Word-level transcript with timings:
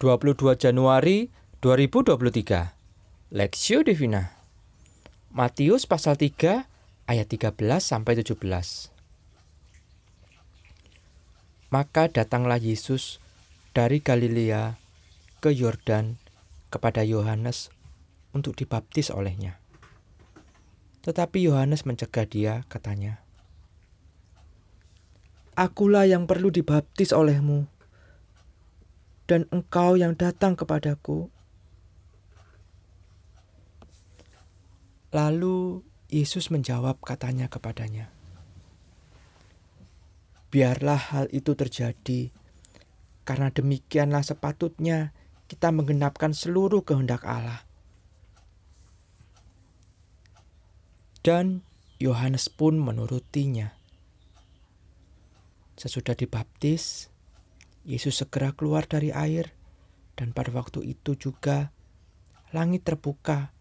22 0.00 0.56
Januari 0.56 1.28
2023 1.60 3.36
Lexio 3.36 3.84
Divina. 3.84 4.32
Matius 5.28 5.84
pasal 5.84 6.16
3 6.16 6.64
ayat 7.04 7.26
13 7.28 7.52
sampai 7.84 8.16
17 8.16 8.32
Maka 11.68 12.08
datanglah 12.08 12.56
Yesus 12.56 13.20
dari 13.76 14.00
Galilea 14.00 14.80
ke 15.44 15.52
Yordan 15.52 16.16
kepada 16.72 17.04
Yohanes 17.04 17.68
untuk 18.32 18.56
dibaptis 18.56 19.12
olehnya. 19.12 19.60
Tetapi 21.04 21.44
Yohanes 21.44 21.84
mencegah 21.84 22.24
dia, 22.24 22.64
katanya, 22.72 23.20
Akulah 25.60 26.08
yang 26.08 26.24
perlu 26.24 26.48
dibaptis 26.48 27.12
olehmu, 27.12 27.68
dan 29.30 29.46
engkau 29.54 29.94
yang 29.94 30.18
datang 30.18 30.58
kepadaku. 30.58 31.30
Lalu 35.14 35.86
Yesus 36.10 36.50
menjawab 36.50 36.98
katanya 36.98 37.46
kepadanya, 37.46 38.10
Biarlah 40.50 40.98
hal 41.14 41.26
itu 41.30 41.54
terjadi, 41.54 42.34
karena 43.22 43.54
demikianlah 43.54 44.26
sepatutnya 44.26 45.14
kita 45.46 45.70
menggenapkan 45.70 46.34
seluruh 46.34 46.82
kehendak 46.82 47.22
Allah. 47.22 47.62
Dan 51.22 51.62
Yohanes 52.02 52.50
pun 52.50 52.82
menurutinya. 52.82 53.78
Sesudah 55.78 56.18
dibaptis, 56.18 57.06
Yesus 57.84 58.20
segera 58.20 58.52
keluar 58.52 58.84
dari 58.84 59.08
air, 59.08 59.56
dan 60.18 60.36
pada 60.36 60.52
waktu 60.52 60.84
itu 60.84 61.16
juga 61.16 61.72
langit 62.52 62.84
terbuka, 62.84 63.56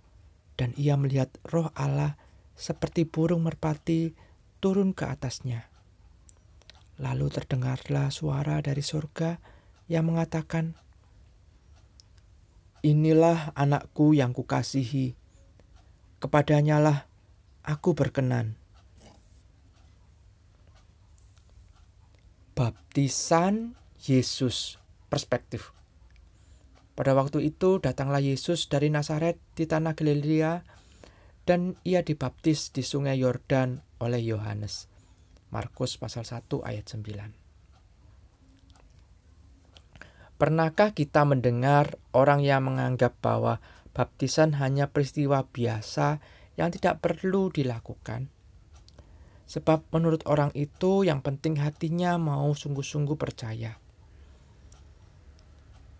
dan 0.59 0.75
ia 0.75 0.99
melihat 0.99 1.31
Roh 1.47 1.71
Allah 1.71 2.19
seperti 2.59 3.07
burung 3.07 3.47
merpati 3.47 4.11
turun 4.59 4.91
ke 4.91 5.07
atasnya. 5.07 5.71
Lalu 6.99 7.31
terdengarlah 7.31 8.11
suara 8.11 8.59
dari 8.59 8.83
surga 8.83 9.39
yang 9.88 10.11
mengatakan, 10.11 10.75
"Inilah 12.83 13.55
anakku 13.55 14.11
yang 14.11 14.35
kukasihi, 14.35 15.16
kepadanyalah 16.19 17.07
aku 17.63 17.95
berkenan." 17.95 18.59
Baptisan 22.51 23.79
Yesus 24.00 24.80
perspektif. 25.11 25.75
Pada 26.95 27.11
waktu 27.16 27.52
itu 27.52 27.83
datanglah 27.83 28.23
Yesus 28.23 28.72
dari 28.72 28.88
Nazaret 28.88 29.36
di 29.56 29.67
tanah 29.67 29.95
Galilea 29.95 30.64
dan 31.44 31.75
ia 31.83 32.00
dibaptis 32.03 32.72
di 32.72 32.80
sungai 32.80 33.19
Yordan 33.19 33.83
oleh 34.00 34.23
Yohanes. 34.23 34.88
Markus 35.52 36.00
pasal 36.00 36.23
1 36.23 36.61
ayat 36.64 36.86
9. 36.88 37.33
Pernahkah 40.39 40.95
kita 40.95 41.28
mendengar 41.28 42.00
orang 42.16 42.39
yang 42.39 42.63
menganggap 42.72 43.19
bahwa 43.19 43.59
baptisan 43.91 44.56
hanya 44.56 44.88
peristiwa 44.88 45.44
biasa 45.44 46.23
yang 46.56 46.72
tidak 46.72 47.03
perlu 47.03 47.52
dilakukan? 47.52 48.31
Sebab 49.50 49.91
menurut 49.91 50.23
orang 50.30 50.56
itu 50.56 51.03
yang 51.03 51.19
penting 51.25 51.59
hatinya 51.59 52.16
mau 52.16 52.53
sungguh-sungguh 52.56 53.17
percaya. 53.19 53.81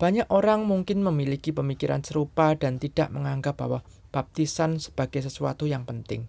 Banyak 0.00 0.32
orang 0.32 0.64
mungkin 0.64 1.04
memiliki 1.04 1.52
pemikiran 1.52 2.00
serupa 2.00 2.56
dan 2.56 2.80
tidak 2.80 3.12
menganggap 3.12 3.60
bahwa 3.60 3.84
baptisan 4.08 4.80
sebagai 4.80 5.20
sesuatu 5.20 5.68
yang 5.68 5.84
penting. 5.84 6.24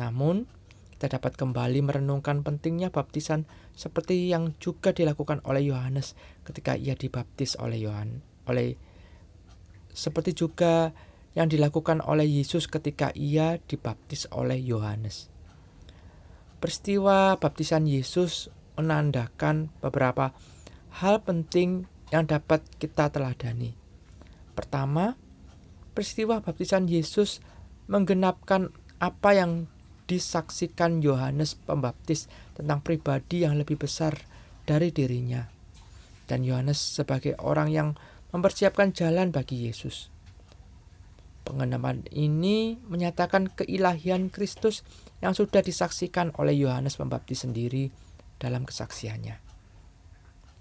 Namun, 0.00 0.48
kita 0.96 1.20
dapat 1.20 1.36
kembali 1.36 1.84
merenungkan 1.84 2.40
pentingnya 2.40 2.88
baptisan 2.88 3.44
seperti 3.76 4.32
yang 4.32 4.56
juga 4.56 4.96
dilakukan 4.96 5.44
oleh 5.44 5.68
Yohanes 5.68 6.16
ketika 6.48 6.72
ia 6.72 6.96
dibaptis 6.96 7.60
oleh 7.60 7.76
Yohan 7.84 8.32
oleh 8.46 8.74
seperti 9.92 10.32
juga 10.32 10.90
yang 11.32 11.48
dilakukan 11.48 12.04
oleh 12.04 12.28
Yesus 12.28 12.68
ketika 12.68 13.12
ia 13.16 13.56
dibaptis 13.64 14.28
oleh 14.32 14.60
Yohanes. 14.60 15.32
Peristiwa 16.60 17.36
baptisan 17.36 17.88
Yesus 17.88 18.52
menandakan 18.76 19.72
beberapa 19.80 20.32
hal 21.02 21.24
penting 21.24 21.88
yang 22.12 22.28
dapat 22.28 22.60
kita 22.76 23.08
teladani. 23.08 23.72
Pertama, 24.52 25.16
peristiwa 25.96 26.44
baptisan 26.44 26.84
Yesus 26.84 27.40
menggenapkan 27.88 28.68
apa 29.00 29.32
yang 29.32 29.66
disaksikan 30.04 31.00
Yohanes 31.00 31.56
Pembaptis 31.56 32.28
tentang 32.52 32.84
pribadi 32.84 33.48
yang 33.48 33.56
lebih 33.56 33.80
besar 33.80 34.12
dari 34.68 34.92
dirinya. 34.92 35.48
Dan 36.28 36.44
Yohanes 36.44 36.78
sebagai 36.78 37.34
orang 37.40 37.72
yang 37.72 37.88
mempersiapkan 38.30 38.92
jalan 38.92 39.32
bagi 39.32 39.64
Yesus. 39.64 40.12
Pengenaman 41.42 42.06
ini 42.14 42.78
menyatakan 42.86 43.50
keilahian 43.50 44.30
Kristus 44.30 44.86
yang 45.18 45.34
sudah 45.34 45.64
disaksikan 45.64 46.30
oleh 46.38 46.54
Yohanes 46.54 47.00
Pembaptis 47.00 47.42
sendiri 47.42 47.90
dalam 48.38 48.62
kesaksiannya. 48.62 49.42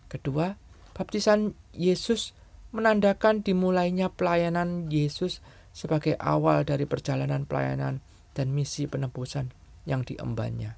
Kedua, 0.09 0.70
Baptisan 0.91 1.55
Yesus 1.71 2.35
menandakan 2.75 3.43
dimulainya 3.43 4.11
pelayanan 4.11 4.91
Yesus 4.91 5.39
sebagai 5.71 6.19
awal 6.19 6.67
dari 6.67 6.83
perjalanan 6.83 7.47
pelayanan 7.47 8.03
dan 8.35 8.51
misi 8.51 8.87
penebusan 8.87 9.51
yang 9.87 10.03
diembannya. 10.03 10.75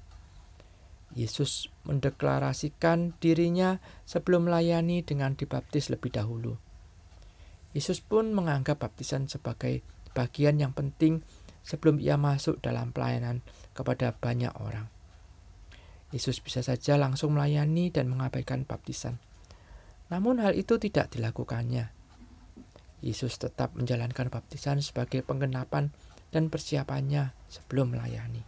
Yesus 1.14 1.70
mendeklarasikan 1.86 3.14
dirinya 3.22 3.78
sebelum 4.02 4.50
melayani 4.50 5.06
dengan 5.06 5.38
dibaptis 5.38 5.86
lebih 5.90 6.10
dahulu. 6.10 6.58
Yesus 7.74 8.02
pun 8.02 8.34
menganggap 8.34 8.82
baptisan 8.82 9.30
sebagai 9.30 9.82
bagian 10.14 10.58
yang 10.58 10.74
penting 10.74 11.22
sebelum 11.62 11.98
ia 12.02 12.18
masuk 12.18 12.58
dalam 12.62 12.90
pelayanan 12.90 13.42
kepada 13.74 14.14
banyak 14.14 14.50
orang. 14.58 14.90
Yesus 16.14 16.38
bisa 16.38 16.62
saja 16.62 16.94
langsung 16.94 17.34
melayani 17.34 17.90
dan 17.90 18.06
mengabaikan 18.06 18.62
baptisan. 18.62 19.18
Namun 20.14 20.38
hal 20.38 20.54
itu 20.54 20.78
tidak 20.78 21.10
dilakukannya. 21.10 21.90
Yesus 23.02 23.34
tetap 23.34 23.74
menjalankan 23.74 24.30
baptisan 24.30 24.78
sebagai 24.78 25.26
penggenapan 25.26 25.90
dan 26.30 26.54
persiapannya 26.54 27.34
sebelum 27.50 27.98
melayani. 27.98 28.46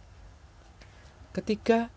Ketiga, 1.35 1.91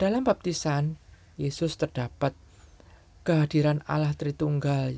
dalam 0.00 0.24
baptisan 0.24 0.96
Yesus 1.36 1.76
terdapat 1.76 2.32
kehadiran 3.28 3.84
Allah 3.84 4.16
Tritunggal 4.16 4.96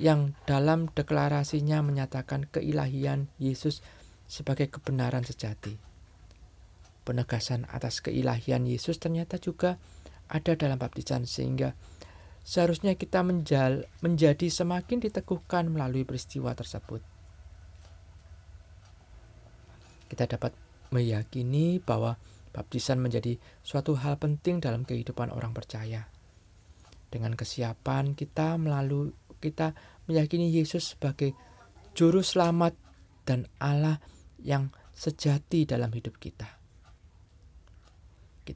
yang 0.00 0.32
dalam 0.48 0.88
deklarasinya 0.88 1.84
menyatakan 1.84 2.48
keilahian 2.48 3.28
Yesus 3.36 3.84
sebagai 4.24 4.72
kebenaran 4.72 5.28
sejati. 5.28 5.76
Penegasan 7.04 7.68
atas 7.68 8.00
keilahian 8.00 8.64
Yesus 8.64 8.96
ternyata 8.96 9.36
juga 9.36 9.76
ada 10.32 10.56
dalam 10.56 10.80
baptisan 10.80 11.28
sehingga 11.28 11.76
seharusnya 12.48 12.96
kita 12.96 13.20
menjal, 13.20 13.84
menjadi 14.00 14.48
semakin 14.48 15.04
diteguhkan 15.04 15.68
melalui 15.68 16.08
peristiwa 16.08 16.56
tersebut. 16.56 17.04
Kita 20.08 20.24
dapat 20.24 20.56
meyakini 20.88 21.76
bahwa 21.76 22.16
baptisan 22.48 23.04
menjadi 23.04 23.36
suatu 23.60 23.92
hal 24.00 24.16
penting 24.16 24.64
dalam 24.64 24.88
kehidupan 24.88 25.28
orang 25.28 25.52
percaya. 25.52 26.08
Dengan 27.12 27.36
kesiapan 27.36 28.16
kita 28.16 28.56
melalui 28.56 29.12
kita 29.44 29.76
meyakini 30.08 30.48
Yesus 30.48 30.96
sebagai 30.96 31.36
juru 31.92 32.24
selamat 32.24 32.72
dan 33.28 33.44
Allah 33.60 34.00
yang 34.40 34.72
sejati 34.96 35.68
dalam 35.68 35.92
hidup 35.92 36.16
kita. 36.16 36.57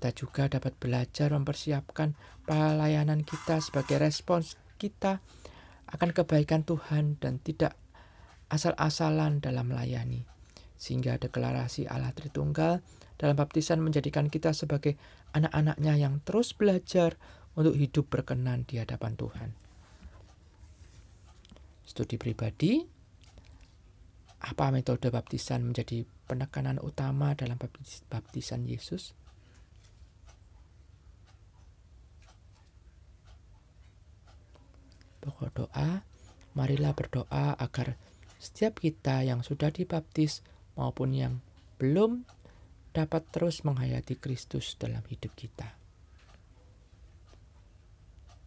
Kita 0.02 0.19
juga 0.19 0.50
dapat 0.50 0.75
belajar 0.82 1.31
mempersiapkan 1.31 2.19
pelayanan 2.43 3.22
kita 3.22 3.62
sebagai 3.62 4.02
respons 4.02 4.58
kita 4.75 5.22
akan 5.94 6.10
kebaikan 6.10 6.66
Tuhan 6.66 7.22
dan 7.22 7.38
tidak 7.38 7.78
asal-asalan 8.50 9.38
dalam 9.38 9.70
melayani. 9.70 10.26
Sehingga 10.75 11.22
deklarasi 11.22 11.87
Allah 11.87 12.10
Tritunggal 12.19 12.82
dalam 13.14 13.38
baptisan 13.38 13.78
menjadikan 13.78 14.26
kita 14.26 14.50
sebagai 14.50 14.99
anak-anaknya 15.38 15.94
yang 15.94 16.19
terus 16.26 16.50
belajar 16.50 17.14
untuk 17.55 17.78
hidup 17.78 18.10
berkenan 18.10 18.66
di 18.66 18.82
hadapan 18.82 19.14
Tuhan. 19.14 19.55
Studi 21.87 22.19
pribadi, 22.19 22.82
apa 24.50 24.75
metode 24.75 25.14
baptisan 25.14 25.62
menjadi 25.62 26.02
penekanan 26.26 26.82
utama 26.82 27.38
dalam 27.38 27.55
baptisan 28.10 28.66
Yesus? 28.66 29.21
Pokok 35.43 35.67
doa, 35.67 36.06
marilah 36.55 36.94
berdoa 36.94 37.59
agar 37.59 37.99
setiap 38.39 38.79
kita 38.79 39.27
yang 39.27 39.43
sudah 39.43 39.75
dibaptis 39.75 40.47
maupun 40.79 41.11
yang 41.11 41.43
belum 41.83 42.23
dapat 42.94 43.27
terus 43.35 43.67
menghayati 43.67 44.23
Kristus 44.23 44.79
dalam 44.79 45.03
hidup 45.11 45.35
kita. 45.35 45.81